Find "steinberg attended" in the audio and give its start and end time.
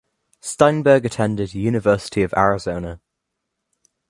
0.39-1.53